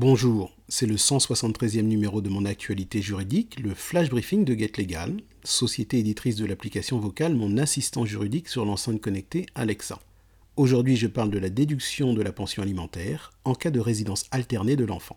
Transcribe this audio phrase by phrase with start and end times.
[0.00, 5.16] Bonjour, c'est le 173e numéro de mon actualité juridique, le flash briefing de Get Legal,
[5.42, 9.98] société éditrice de l'application vocale Mon assistant juridique sur l'enceinte connectée Alexa.
[10.54, 14.76] Aujourd'hui, je parle de la déduction de la pension alimentaire en cas de résidence alternée
[14.76, 15.16] de l'enfant.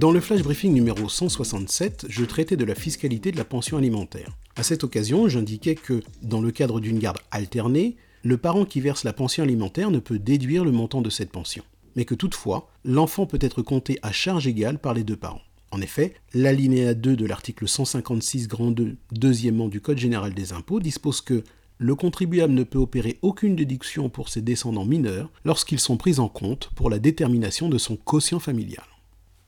[0.00, 4.34] Dans le flash briefing numéro 167, je traitais de la fiscalité de la pension alimentaire.
[4.56, 9.04] À cette occasion, j'indiquais que, dans le cadre d'une garde alternée, le parent qui verse
[9.04, 11.62] la pension alimentaire ne peut déduire le montant de cette pension,
[11.96, 15.42] mais que toutefois, l'enfant peut être compté à charge égale par les deux parents.
[15.70, 20.80] En effet, l'alinéa 2 de l'article 156 grand 2, deuxièmement du Code général des impôts
[20.80, 21.44] dispose que
[21.76, 26.30] le contribuable ne peut opérer aucune déduction pour ses descendants mineurs lorsqu'ils sont pris en
[26.30, 28.84] compte pour la détermination de son quotient familial.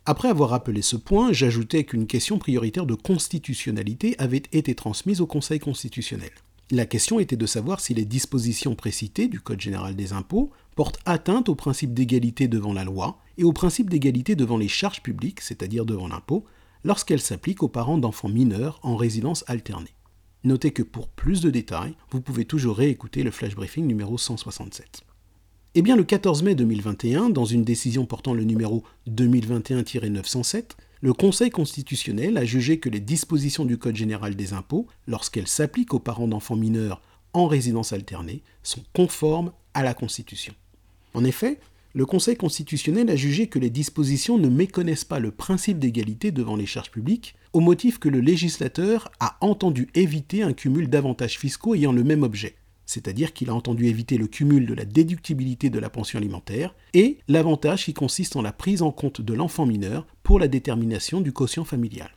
[0.04, 5.26] Après avoir rappelé ce point, j'ajoutais qu'une question prioritaire de constitutionnalité avait été transmise au
[5.26, 6.32] Conseil constitutionnel.
[6.72, 10.98] La question était de savoir si les dispositions précitées du Code général des impôts portent
[11.04, 15.40] atteinte au principe d'égalité devant la loi et au principe d'égalité devant les charges publiques,
[15.40, 16.46] c'est-à-dire devant l'impôt,
[16.82, 19.94] lorsqu'elles s'appliquent aux parents d'enfants mineurs en résidence alternée.
[20.42, 25.04] Notez que pour plus de détails, vous pouvez toujours réécouter le flash briefing numéro 167.
[25.74, 31.48] Eh bien, le 14 mai 2021, dans une décision portant le numéro 2021-907, le Conseil
[31.48, 36.28] constitutionnel a jugé que les dispositions du Code général des impôts, lorsqu'elles s'appliquent aux parents
[36.28, 37.00] d'enfants mineurs
[37.32, 40.52] en résidence alternée, sont conformes à la Constitution.
[41.14, 41.58] En effet,
[41.94, 46.56] le Conseil constitutionnel a jugé que les dispositions ne méconnaissent pas le principe d'égalité devant
[46.56, 51.74] les charges publiques, au motif que le législateur a entendu éviter un cumul d'avantages fiscaux
[51.74, 52.56] ayant le même objet,
[52.92, 57.18] c'est-à-dire qu'il a entendu éviter le cumul de la déductibilité de la pension alimentaire et
[57.26, 61.32] l'avantage qui consiste en la prise en compte de l'enfant mineur pour la détermination du
[61.32, 62.10] quotient familial.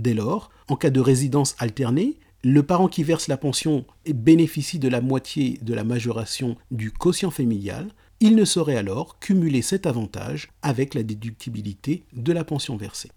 [0.00, 4.88] Dès lors, en cas de résidence alternée, le parent qui verse la pension bénéficie de
[4.88, 7.88] la moitié de la majoration du quotient familial,
[8.20, 13.10] il ne saurait alors cumuler cet avantage avec la déductibilité de la pension versée.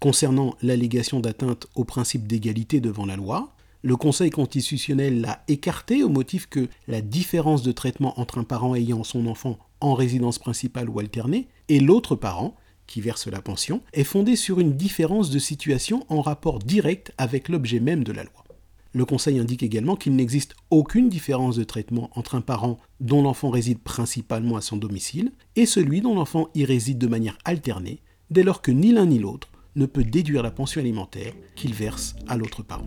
[0.00, 6.08] Concernant l'allégation d'atteinte au principe d'égalité devant la loi, le Conseil constitutionnel l'a écarté au
[6.08, 10.88] motif que la différence de traitement entre un parent ayant son enfant en résidence principale
[10.88, 12.56] ou alternée et l'autre parent,
[12.88, 17.48] qui verse la pension, est fondée sur une différence de situation en rapport direct avec
[17.48, 18.44] l'objet même de la loi.
[18.92, 23.50] Le Conseil indique également qu'il n'existe aucune différence de traitement entre un parent dont l'enfant
[23.50, 28.00] réside principalement à son domicile et celui dont l'enfant y réside de manière alternée,
[28.30, 32.16] dès lors que ni l'un ni l'autre ne peut déduire la pension alimentaire qu'il verse
[32.26, 32.86] à l'autre parent.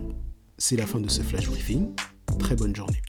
[0.64, 1.88] C'est la fin de ce flash briefing.
[2.38, 3.02] Très bonne journée.